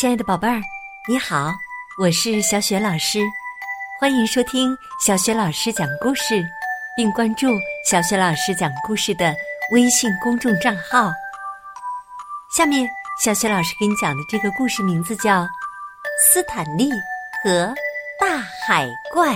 [0.00, 0.58] 亲爱的宝贝儿，
[1.06, 1.52] 你好，
[1.98, 3.20] 我是小雪老师，
[4.00, 6.42] 欢迎收听小雪老师讲故事，
[6.96, 7.48] 并关注
[7.86, 9.34] 小雪老师讲故事的
[9.74, 11.12] 微信公众账号。
[12.56, 12.88] 下面，
[13.22, 15.42] 小雪老师给你讲的这个故事名字叫
[16.32, 16.88] 《斯坦利
[17.44, 17.70] 和
[18.18, 19.34] 大海怪》，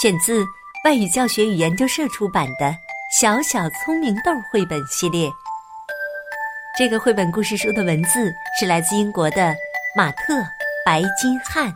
[0.00, 0.42] 选自
[0.86, 2.64] 外语教学与研究社出版的
[3.20, 5.30] 《小小聪明豆》绘本系列。
[6.74, 9.54] 这个绘本故事书的文字是来自英国的
[9.94, 10.34] 马特·
[10.86, 11.70] 白金汉。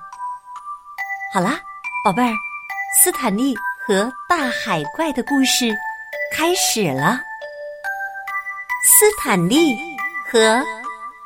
[1.30, 1.60] 好啦，
[2.02, 2.32] 宝贝儿，
[2.98, 3.54] 斯坦利
[3.86, 5.70] 和大海怪的故事
[6.32, 7.20] 开始了。
[8.84, 9.76] 斯坦利
[10.24, 10.64] 和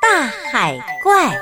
[0.01, 1.33] 大海怪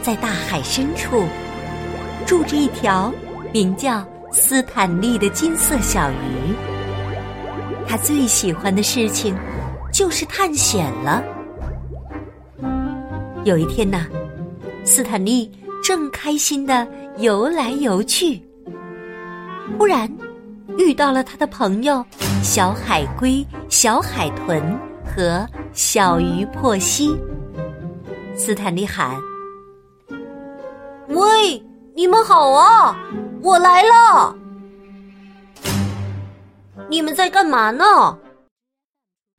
[0.00, 1.28] 在大海深处
[2.26, 3.12] 住着一条
[3.52, 6.69] 名叫斯坦利的金色小鱼。
[7.90, 9.34] 他最喜欢的事情
[9.92, 11.24] 就是探险了。
[13.42, 14.06] 有一天呢，
[14.84, 15.50] 斯坦利
[15.82, 16.86] 正开心的
[17.18, 18.40] 游来游去，
[19.76, 20.08] 忽然
[20.78, 22.04] 遇到了他的朋友
[22.44, 24.62] 小海龟、小海豚
[25.04, 27.18] 和小鱼珀西。
[28.36, 29.16] 斯坦利喊
[31.10, 31.60] ：“喂，
[31.96, 32.96] 你们好啊，
[33.42, 34.32] 我来了！”
[36.90, 37.84] 你们在干嘛呢？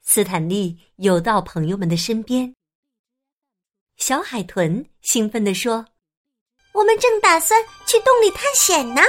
[0.06, 2.56] 斯坦利游到朋友们的身边。
[3.98, 5.86] 小海豚兴奋地说
[6.74, 9.02] ：“我们正打算去洞里探险呢。”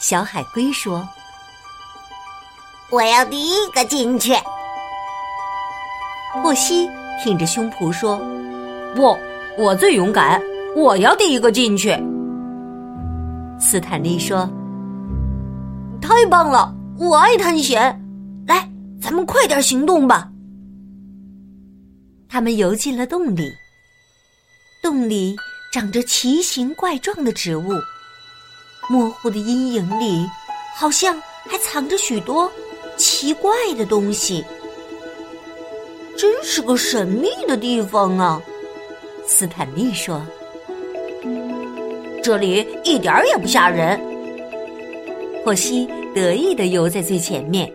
[0.00, 1.08] 小海龟说
[2.90, 4.32] ：“我要第一个进去。”
[6.42, 6.90] 珀西
[7.22, 8.18] 挺着胸脯说
[8.96, 9.16] ：“不
[9.56, 10.42] 我最勇敢，
[10.74, 11.96] 我要第一个进去。”
[13.60, 14.50] 斯坦利说。
[16.14, 16.70] 太棒了！
[16.98, 17.80] 我爱探险，
[18.46, 18.68] 来，
[19.00, 20.30] 咱们快点行动吧。
[22.28, 23.50] 他们游进了洞里，
[24.82, 25.34] 洞里
[25.72, 27.72] 长着奇形怪状的植物，
[28.90, 30.28] 模糊的阴影里
[30.76, 31.18] 好像
[31.48, 32.52] 还藏着许多
[32.98, 34.44] 奇怪的东西，
[36.18, 38.38] 真是个神秘的地方啊！
[39.26, 40.22] 斯坦利说
[42.22, 43.98] ：“这里一点也不吓人。”
[45.44, 47.72] 霍西得意的游在最前面，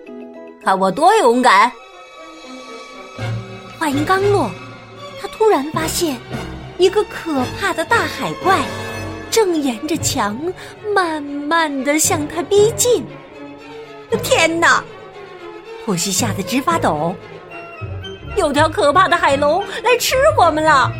[0.64, 1.72] 看我多勇敢！
[3.80, 4.50] 话音刚落，
[5.20, 6.18] 他突然发现
[6.78, 8.62] 一个可怕的大海怪
[9.31, 10.40] 正沿着墙
[10.94, 13.03] 慢慢的向他逼近。
[14.22, 14.84] 天哪！
[15.86, 17.16] 霍西吓得直发抖，
[18.36, 20.92] 有条可怕的海龙来吃我们了！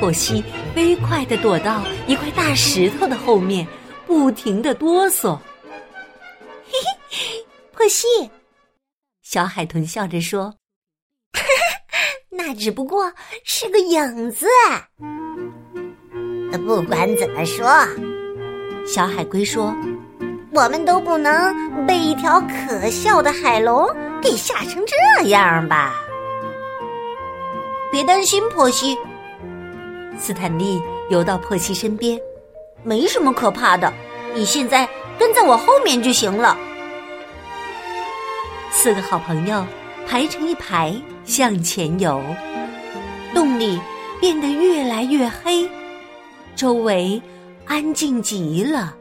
[0.00, 0.44] 霍西
[0.74, 3.66] 飞快的躲到一块大石头的后面。
[4.06, 5.38] 不停的哆嗦，
[7.78, 8.08] 破，西，
[9.22, 10.52] 小海豚笑着说
[12.28, 13.12] ：“那只不过
[13.44, 14.48] 是个影子。”
[16.66, 17.68] 不管怎么说，
[18.84, 19.72] 小海龟说
[20.52, 23.88] ：“我们都不能被一条可笑的海龙
[24.20, 25.94] 给吓成这样吧？”
[27.92, 28.98] 别担心，破西。
[30.18, 32.20] 斯坦利游到破西身边。
[32.82, 33.92] 没什么可怕的，
[34.34, 36.58] 你现在跟在我后面就行了。
[38.70, 39.66] 四个好朋友
[40.06, 42.22] 排成一排向前游，
[43.34, 43.80] 洞里
[44.20, 45.68] 变得越来越黑，
[46.54, 47.20] 周围
[47.66, 48.96] 安静极了。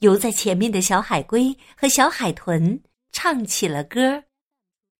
[0.00, 2.78] 游在前面的小海龟和小海豚
[3.12, 4.22] 唱起了歌：“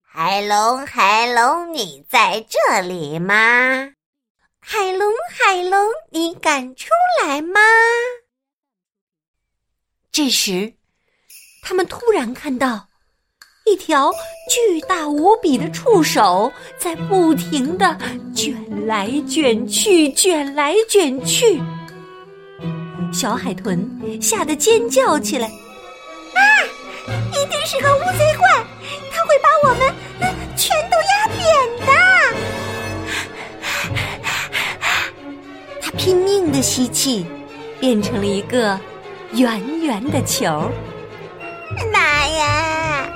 [0.00, 3.34] 海龙，海龙，你在这里吗？”
[4.60, 6.88] 海龙，海龙，你敢出
[7.22, 7.60] 来吗？
[10.10, 10.72] 这时，
[11.64, 12.86] 他们突然看到
[13.64, 14.12] 一条
[14.50, 17.98] 巨大无比的触手在不停的
[18.34, 18.54] 卷
[18.86, 21.58] 来卷去，卷来卷去。
[23.12, 25.48] 小海豚吓得尖叫起来
[26.36, 26.40] ：“啊！
[27.32, 28.46] 一定是个乌贼怪，
[29.10, 29.90] 它会把我们
[30.56, 31.42] 全都压扁
[31.86, 31.92] 的！”
[35.80, 37.24] 它拼命的吸气，
[37.80, 38.78] 变成了一个
[39.32, 40.70] 圆圆的球。
[41.92, 43.08] 妈呀！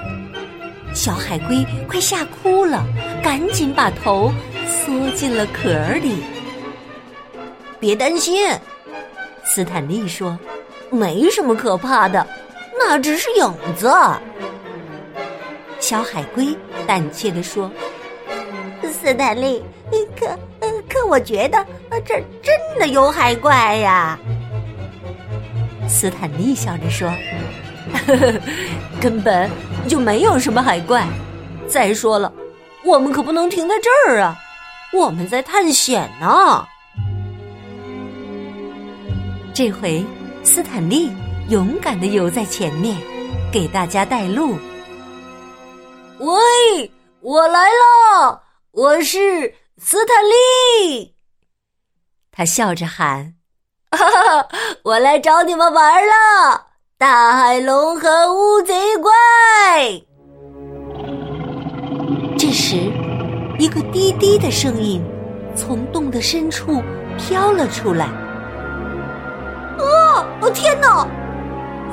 [0.95, 2.85] 小海龟快吓哭了，
[3.23, 4.33] 赶紧把头
[4.67, 5.71] 缩进了壳
[6.03, 6.23] 里。
[7.79, 8.51] 别担心，
[9.45, 10.39] 斯坦利说
[10.91, 12.27] ：“没什么可怕的，
[12.79, 13.93] 那只是影子。”
[15.79, 16.57] 小海龟
[16.87, 17.71] 胆怯的说
[18.83, 19.63] ：“斯坦利，
[20.19, 20.27] 可……”
[20.89, 21.63] 可我觉得，
[22.05, 24.19] 这真的有海怪呀！
[25.87, 27.48] 斯坦利笑着说：“呵呵，
[29.01, 29.51] 根本
[29.89, 31.07] 就没有什么海怪。
[31.67, 32.33] 再说了，
[32.85, 34.37] 我们可不能停在这儿啊！
[34.93, 36.67] 我们在探险呢。
[39.53, 40.05] 这回，
[40.43, 41.11] 斯坦利
[41.51, 42.97] 勇敢的游在前面，
[43.53, 44.57] 给大家带路。
[46.19, 46.91] 喂，
[47.21, 51.15] 我来了，我是斯坦利。
[52.33, 53.35] 他笑着喊
[53.91, 54.49] ：“哈哈，
[54.85, 56.68] 我来找你们玩了！
[57.01, 59.13] 大海龙和乌贼怪。”
[62.37, 62.75] 这时，
[63.57, 65.01] 一个低低的声音
[65.55, 66.83] 从洞的深处
[67.17, 68.07] 飘了出来。
[69.79, 71.07] “哦，哦天哪！”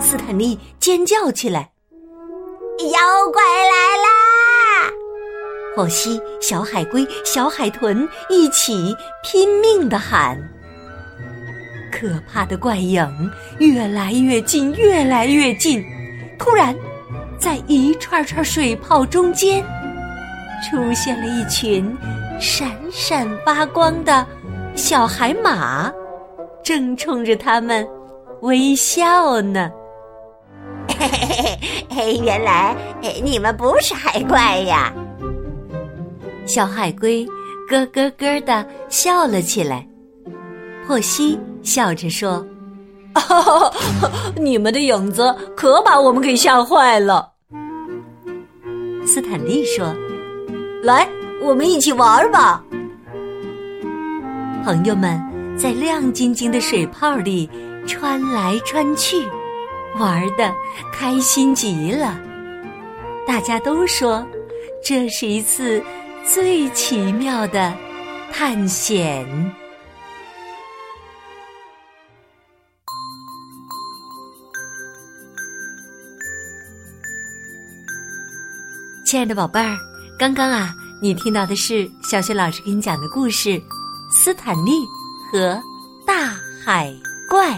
[0.02, 1.69] 斯坦利尖叫起来。
[2.80, 3.00] 妖
[3.31, 4.90] 怪来啦！
[5.75, 10.36] 火西、小海龟、小海豚一起拼命的喊。
[11.97, 15.81] 可怕的怪影越来越近，越来越近。
[16.38, 16.75] 突然，
[17.39, 19.63] 在一串串水泡中间，
[20.62, 21.95] 出现了一群
[22.38, 24.27] 闪闪发光的
[24.75, 25.89] 小海马，
[26.62, 27.88] 正冲着他们
[28.42, 29.71] 微笑呢。
[30.89, 31.59] 嘿嘿嘿
[31.89, 32.75] 嘿，原来
[33.24, 34.94] 你们不是海怪呀！
[36.45, 37.25] 小海龟
[37.69, 39.88] 咯咯咯的笑了起来。
[40.86, 42.45] 霍西笑着说
[44.39, 47.31] ：“你们的影子可把我们给吓坏了。”
[49.06, 49.94] 斯坦利说
[50.83, 51.07] ：“来，
[51.41, 52.63] 我们一起玩吧。”
[54.63, 55.21] 朋友们
[55.57, 57.50] 在亮晶晶的水泡里
[57.85, 59.18] 穿来穿去。
[59.97, 60.53] 玩的
[60.91, 62.19] 开心极了，
[63.25, 64.25] 大家都说
[64.83, 65.81] 这是一次
[66.25, 67.73] 最奇妙的
[68.33, 69.25] 探险。
[79.06, 79.78] 亲爱的宝贝儿，
[80.18, 83.50] 刚刚啊，你听到的是小雪老师给你讲的故事
[84.10, 84.72] 《斯坦利
[85.31, 85.62] 和
[86.07, 86.36] 大
[86.66, 86.92] 海
[87.30, 87.52] 怪》。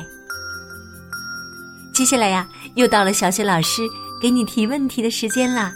[1.94, 2.46] 接下来呀，
[2.76, 3.84] 又到了小雪老师
[4.22, 5.72] 给你提问题的时间啦，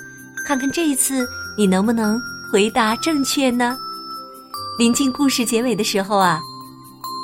[0.46, 1.26] 看看这一次
[1.58, 2.20] 你能不能
[2.52, 3.78] 回答正确呢？
[4.78, 6.42] 临近故事结尾的时候啊，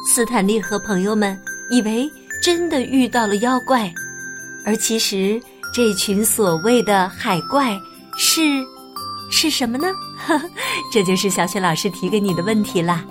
[0.07, 1.37] 斯坦利和朋友们
[1.69, 2.09] 以为
[2.41, 3.93] 真的遇到了妖怪，
[4.65, 5.37] 而其实
[5.73, 7.77] 这群所谓的海怪
[8.17, 8.65] 是
[9.29, 9.87] 是什么呢？
[10.91, 13.05] 这就是小雪老师提给你的问题啦。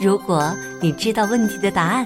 [0.00, 2.04] 如果你知道问题的答案，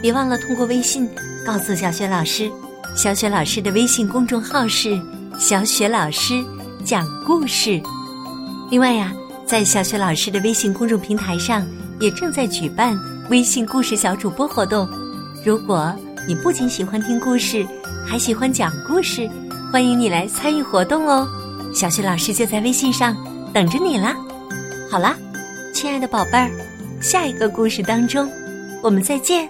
[0.00, 1.08] 别忘了通过微信
[1.44, 2.50] 告诉小雪老师。
[2.94, 4.98] 小雪老师的微信公众号是
[5.38, 6.42] “小雪老师
[6.84, 7.80] 讲故事”。
[8.70, 9.12] 另外呀，
[9.44, 11.66] 在小雪老师的微信公众平台上，
[12.00, 12.98] 也正在举办
[13.28, 14.88] 微信故事小主播活动。
[15.44, 15.94] 如果
[16.26, 17.66] 你不仅喜欢听故事，
[18.06, 19.28] 还喜欢讲故事，
[19.70, 21.28] 欢迎你来参与活动哦！
[21.74, 23.16] 小雪老师就在微信上
[23.52, 24.16] 等着你啦。
[24.90, 25.16] 好啦，
[25.74, 26.50] 亲爱的宝贝儿，
[27.00, 28.30] 下一个故事当中，
[28.82, 29.48] 我们再见。